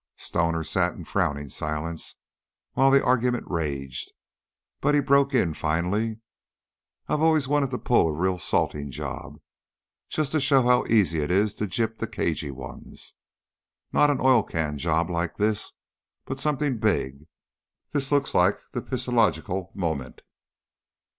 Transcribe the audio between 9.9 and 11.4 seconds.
just to show how easy it